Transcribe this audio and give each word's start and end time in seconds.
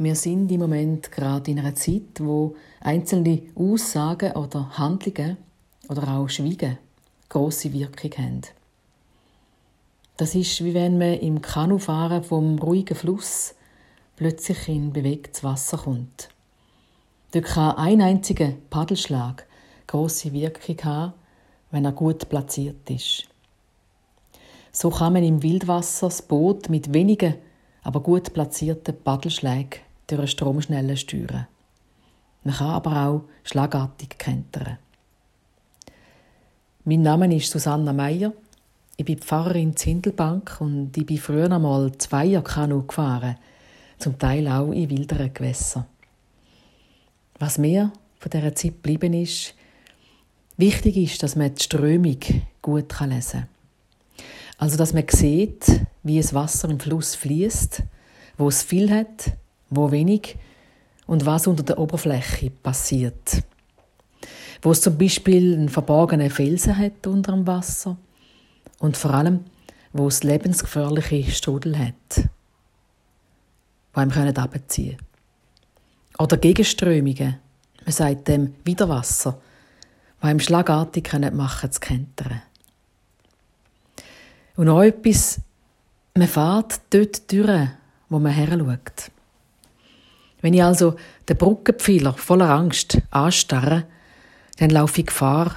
Wir 0.00 0.14
sind 0.14 0.52
im 0.52 0.60
Moment 0.60 1.10
gerade 1.10 1.50
in 1.50 1.58
einer 1.58 1.74
Zeit, 1.74 2.20
wo 2.20 2.54
einzelne 2.80 3.42
Aussagen 3.56 4.30
oder 4.30 4.78
Handlungen 4.78 5.36
oder 5.88 6.06
auch 6.06 6.28
Schweigen 6.28 6.78
große 7.28 7.72
Wirkung 7.72 8.12
haben. 8.12 8.42
Das 10.16 10.36
ist 10.36 10.62
wie 10.62 10.72
wenn 10.72 10.98
man 10.98 11.14
im 11.14 11.42
Kanufahren 11.42 12.22
vom 12.22 12.60
ruhigen 12.60 12.94
Fluss 12.94 13.56
plötzlich 14.14 14.68
in 14.68 14.92
bewegtes 14.92 15.42
Wasser 15.42 15.78
kommt. 15.78 16.28
Dort 17.32 17.46
kann 17.46 17.76
ein 17.76 18.00
einziger 18.00 18.52
Paddelschlag 18.70 19.46
große 19.88 20.32
Wirkung 20.32 20.76
haben, 20.84 21.12
wenn 21.72 21.84
er 21.84 21.92
gut 21.92 22.28
platziert 22.28 22.88
ist. 22.88 23.24
So 24.70 24.90
kann 24.90 25.14
man 25.14 25.24
im 25.24 25.42
Wildwasser 25.42 26.06
das 26.06 26.22
Boot 26.22 26.68
mit 26.68 26.94
wenigen, 26.94 27.34
aber 27.82 28.00
gut 28.00 28.32
platzierten 28.32 28.96
Paddelschlägen 29.02 29.87
durch 30.08 30.18
eine 30.18 30.28
Stromschnelle 30.28 30.96
steuern. 30.96 31.46
Man 32.42 32.54
kann 32.54 32.70
aber 32.70 33.06
auch 33.06 33.24
schlagartig 33.44 34.18
kentern. 34.18 34.78
Mein 36.84 37.02
Name 37.02 37.34
ist 37.36 37.50
Susanna 37.50 37.92
Meyer. 37.92 38.32
Ich 38.96 39.04
bin 39.04 39.18
Pfarrerin 39.18 39.76
Zindelbank 39.76 40.56
und 40.60 40.96
ich 40.96 41.06
bin 41.06 41.18
früher 41.18 41.52
einmal 41.52 41.92
Zweierkanu 41.92 42.86
gefahren, 42.86 43.36
zum 43.98 44.18
Teil 44.18 44.48
auch 44.48 44.72
in 44.72 44.90
wilderen 44.90 45.32
Gewässern. 45.32 45.84
Was 47.38 47.58
mir 47.58 47.92
von 48.18 48.30
dieser 48.30 48.54
Zeit 48.54 48.82
geblieben 48.82 49.12
ist, 49.12 49.54
wichtig 50.56 50.96
ist, 50.96 51.22
dass 51.22 51.36
man 51.36 51.54
die 51.54 51.62
Strömung 51.62 52.18
gut 52.62 52.98
lesen 53.00 53.40
kann. 53.40 53.48
Also, 54.56 54.76
dass 54.76 54.92
man 54.92 55.04
sieht, 55.08 55.86
wie 56.02 56.16
das 56.16 56.34
Wasser 56.34 56.68
im 56.68 56.80
Fluss 56.80 57.14
fließt, 57.14 57.82
wo 58.38 58.48
es 58.48 58.62
viel 58.62 58.90
hat, 58.90 59.32
wo 59.70 59.90
wenig 59.90 60.36
und 61.06 61.26
was 61.26 61.46
unter 61.46 61.62
der 61.62 61.78
Oberfläche 61.78 62.50
passiert. 62.50 63.42
Wo 64.62 64.72
es 64.72 64.80
zum 64.80 64.98
Beispiel 64.98 65.54
einen 65.54 65.68
verborgenen 65.68 66.30
Felsen 66.30 66.76
hat 66.76 67.06
unter 67.06 67.32
dem 67.32 67.46
Wasser 67.46 67.96
und 68.78 68.96
vor 68.96 69.14
allem, 69.14 69.44
wo 69.92 70.08
es 70.08 70.22
lebensgefährliche 70.22 71.30
Strudel 71.30 71.78
hat, 71.78 72.28
die 73.94 74.00
einem 74.00 74.36
abziehen 74.36 74.96
können. 74.96 75.06
Oder 76.18 76.36
Gegenströmungen, 76.36 77.38
man 77.84 77.92
sagt 77.92 78.28
dem 78.28 78.54
Widerwasser, 78.64 79.40
die 80.20 80.26
einem 80.26 80.40
schlagartig 80.40 81.12
machen 81.32 81.72
zu 81.72 81.80
kentern. 81.80 82.42
Und 84.56 84.66
noch 84.66 84.82
etwas, 84.82 85.40
man 86.14 86.26
fährt 86.26 86.80
dort 86.90 87.32
durch, 87.32 87.68
wo 88.08 88.18
man 88.18 88.32
her 88.32 88.48
schaut. 88.48 89.12
Wenn 90.40 90.54
ich 90.54 90.62
also 90.62 90.94
den 91.28 91.36
Brückenpfeiler 91.36 92.14
voller 92.14 92.50
Angst 92.50 92.98
anstarre, 93.10 93.86
dann 94.58 94.70
laufe 94.70 95.00
ich 95.00 95.06
Gefahr, 95.06 95.56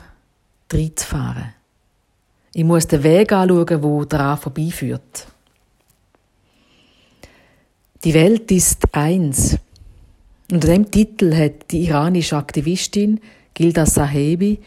reinzufahren. 0.72 1.54
Ich 2.54 2.64
muss 2.64 2.88
den 2.88 3.04
Weg 3.04 3.32
anschauen, 3.32 3.84
wo 3.84 4.04
daran 4.06 4.38
vorbeiführt. 4.38 5.28
Die 8.04 8.14
Welt 8.14 8.52
ist 8.52 8.84
eins. 8.94 9.58
Unter 10.52 10.68
dem 10.68 10.90
Titel 10.90 11.34
hat 11.36 11.72
die 11.72 11.86
iranische 11.86 12.36
Aktivistin 12.36 13.22
Gilda 13.54 13.86
Sahebi 13.86 14.60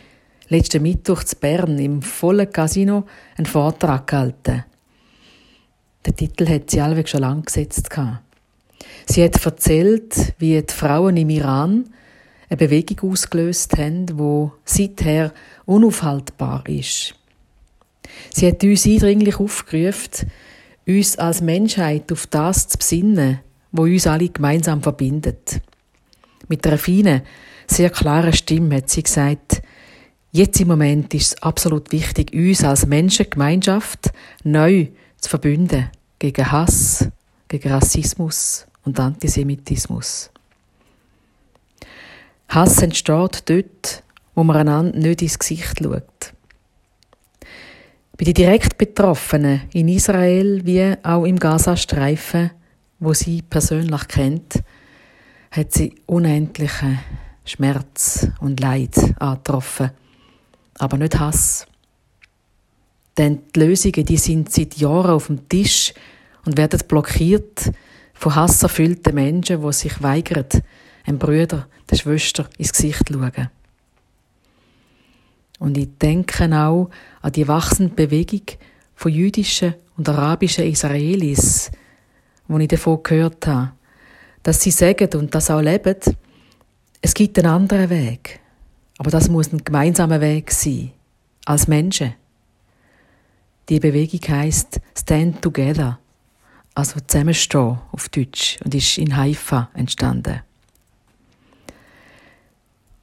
letzten 0.49 0.83
Mittwoch 0.83 1.25
zu 1.25 1.37
Bern 1.37 1.79
im 1.79 2.01
vollen 2.01 2.51
Casino 2.51 3.05
einen 3.37 3.47
Vortrag 3.47 4.07
gehalten. 4.07 4.65
Der 6.07 6.15
Titel 6.15 6.49
hat 6.49 6.71
sie 6.71 6.81
allweg 6.81 7.09
schon 7.09 7.21
lang 7.21 7.43
gesetzt. 7.43 7.89
Sie 9.07 9.23
hat 9.23 9.45
erzählt, 9.45 10.35
wie 10.39 10.61
die 10.61 10.73
Frauen 10.73 11.17
im 11.17 11.31
Iran 11.31 11.91
eine 12.49 12.57
Bewegung 12.57 13.11
ausgelöst 13.11 13.77
haben, 13.77 14.07
die 14.07 14.51
seither 14.65 15.33
unaufhaltbar 15.67 16.65
ist. 16.69 17.15
Sie 18.31 18.47
hat 18.47 18.63
uns 18.63 18.87
eindringlich 18.87 19.39
aufgerufen, 19.39 20.31
uns 20.87 21.19
als 21.19 21.41
Menschheit 21.41 22.13
auf 22.13 22.27
das 22.27 22.69
zu 22.69 22.79
besinnen, 22.79 23.41
wo 23.73 23.83
uns 23.83 24.07
alle 24.07 24.29
gemeinsam 24.29 24.83
verbindet. 24.83 25.61
Mit 26.49 26.67
einer 26.67 26.79
feinen, 26.79 27.23
sehr 27.67 27.91
klaren 27.91 28.33
Stimme 28.33 28.77
hat 28.77 28.91
sie 28.91 29.03
gesagt, 29.03 29.63
jetzt 30.33 30.61
im 30.61 30.69
Moment 30.69 31.15
ist 31.15 31.27
es 31.33 31.43
absolut 31.43 31.91
wichtig, 31.93 32.35
uns 32.35 32.63
als 32.63 32.87
Menschengemeinschaft 32.87 34.13
neu 34.43 34.89
zu 35.19 35.31
verbünden 35.31 35.91
gegen 36.19 36.53
Hass, 36.53 37.09
gegen 37.49 37.73
Rassismus 37.73 38.67
und 38.85 38.99
Antisemitismus. 39.01 40.31
Hass 42.49 42.83
entsteht 42.83 43.43
dort, 43.49 44.03
wo 44.35 44.45
man 44.45 44.57
einander 44.57 44.99
nicht 44.99 45.23
ins 45.23 45.39
Gesicht 45.39 45.79
schaut. 45.83 46.33
Bei 48.17 48.25
den 48.25 48.35
direkt 48.35 48.79
Betroffenen 48.79 49.63
in 49.73 49.89
Israel 49.89 50.65
wie 50.65 50.95
auch 51.03 51.25
im 51.25 51.39
Gazastreifen, 51.39 52.51
wo 53.01 53.13
sie 53.13 53.43
persönlich 53.43 54.09
kennt, 54.09 54.63
hat 55.51 55.73
sie 55.73 55.95
unendlichen 56.07 57.01
Schmerz 57.45 58.29
und 58.41 58.61
Leid 58.61 58.97
angetroffen. 59.19 59.91
Aber 60.79 60.97
nicht 60.97 61.19
Hass. 61.19 61.67
Denn 63.17 63.41
die 63.55 63.61
Lösungen, 63.61 64.05
die 64.05 64.17
sind 64.17 64.53
seit 64.53 64.77
Jahren 64.77 65.11
auf 65.11 65.27
dem 65.27 65.49
Tisch 65.49 65.93
und 66.45 66.57
werden 66.57 66.81
blockiert 66.87 67.71
von 68.15 68.35
hasserfüllten 68.35 69.15
Menschen, 69.15 69.61
die 69.61 69.73
sich 69.73 70.03
weigern, 70.03 70.47
einem 71.07 71.19
Bruder, 71.19 71.69
der 71.91 71.97
Schwester 71.97 72.49
ins 72.57 72.73
Gesicht 72.73 73.09
zu 73.09 73.15
schauen. 73.15 73.51
Und 75.59 75.79
ich 75.79 75.89
denke 75.99 76.45
auch 76.57 76.91
an 77.23 77.33
die 77.33 77.47
wachsende 77.47 77.95
Bewegung 77.95 78.43
von 78.95 79.13
jüdischen 79.13 79.75
und 79.97 80.09
arabischen 80.09 80.67
Israelis, 80.67 81.71
wo 82.49 82.59
ich 82.59 82.69
davon 82.69 83.03
gehört 83.03 83.47
habe, 83.47 83.73
dass 84.43 84.63
sie 84.63 84.71
sagen 84.71 85.09
und 85.15 85.35
das 85.35 85.51
auch 85.51 85.61
leben, 85.61 85.97
es 87.01 87.15
gibt 87.15 87.39
einen 87.39 87.49
anderen 87.49 87.91
Weg. 87.91 88.41
Aber 88.99 89.11
das 89.11 89.29
muss 89.29 89.53
ein 89.53 89.65
gemeinsamer 89.65 90.21
Weg 90.21 90.51
sein. 90.51 90.93
Als 91.45 91.69
Menschen. 91.69 92.15
Die 93.69 93.81
Bewegung 93.81 94.21
heißt 94.27 94.81
Stand 94.97 95.43
Together. 95.43 95.99
Also 96.75 96.99
zusammenstehen 97.07 97.79
auf 97.93 98.09
Deutsch 98.09 98.59
und 98.65 98.75
ist 98.75 98.99
in 98.99 99.17
Haifa 99.17 99.71
entstanden. 99.75 100.43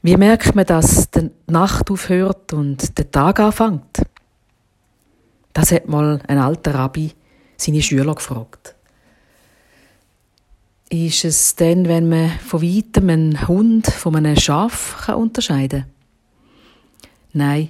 Wie 0.02 0.18
merkt 0.18 0.56
man, 0.56 0.66
dass 0.66 1.10
die 1.12 1.30
Nacht 1.48 1.90
aufhört 1.92 2.54
und 2.54 2.98
der 2.98 3.12
Tag 3.12 3.40
anfängt? 3.40 4.02
Das 5.54 5.72
hat 5.72 5.88
mal 5.88 6.22
ein 6.28 6.38
alter 6.38 6.74
Rabbi 6.74 7.12
seine 7.56 7.82
Schüler 7.82 8.16
gefragt. 8.16 8.76
Ist 10.90 11.24
es 11.24 11.56
denn, 11.56 11.88
wenn 11.88 12.10
man 12.10 12.32
von 12.40 12.62
weitem 12.62 13.10
einen 13.10 13.48
Hund 13.48 13.88
von 13.88 14.16
einem 14.16 14.36
Schaf 14.36 15.08
unterscheiden 15.08 15.82
kann? 15.82 15.90
Nein. 17.34 17.70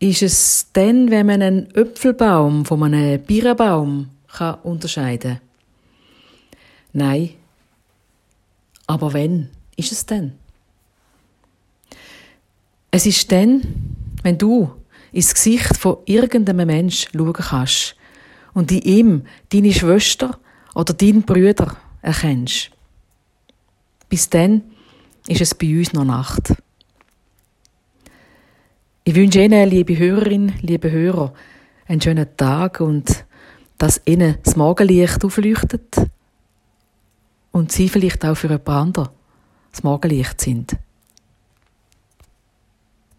Ist 0.00 0.22
es 0.22 0.70
denn, 0.74 1.10
wenn 1.10 1.26
man 1.26 1.42
einen 1.42 1.74
Äpfelbaum 1.74 2.64
von 2.64 2.82
einem 2.82 3.20
Birnbaum 3.22 4.10
unterscheiden 4.62 5.38
kann? 5.38 5.40
Nein. 6.92 7.30
Aber 8.86 9.12
wenn? 9.12 9.50
ist 9.78 9.92
es 9.92 10.04
denn? 10.04 10.32
Es 12.90 13.06
ist 13.06 13.30
dann, 13.30 13.62
wenn 14.22 14.36
du 14.36 14.74
ins 15.12 15.32
Gesicht 15.32 15.76
von 15.76 15.98
irgendeinem 16.04 16.66
Mensch 16.66 17.08
schauen 17.12 17.32
kannst 17.32 17.96
und 18.54 18.72
in 18.72 18.82
ihm 18.82 19.22
deine 19.50 19.72
Schwester 19.72 20.38
oder 20.74 20.94
deinen 20.94 21.22
Brüder 21.22 21.76
erkennst. 22.02 22.70
Bis 24.08 24.28
dann 24.28 24.62
ist 25.28 25.40
es 25.40 25.54
bei 25.54 25.78
uns 25.78 25.92
noch 25.92 26.04
Nacht. 26.04 26.54
Ich 29.08 29.14
wünsche 29.14 29.40
Ihnen, 29.40 29.66
liebe 29.70 29.96
Hörerinnen, 29.96 30.52
liebe 30.60 30.90
Hörer, 30.90 31.32
einen 31.86 31.98
schönen 31.98 32.26
Tag 32.36 32.80
und 32.80 33.24
dass 33.78 34.02
Ihnen 34.04 34.36
das 34.44 34.54
Morgenlicht 34.54 35.24
aufleuchtet 35.24 35.96
und 37.50 37.72
Sie 37.72 37.88
vielleicht 37.88 38.22
auch 38.26 38.34
für 38.34 38.48
jemand 38.48 38.68
anderen 38.68 39.08
das 39.72 39.82
Morgenlicht 39.82 40.42
sind. 40.42 40.76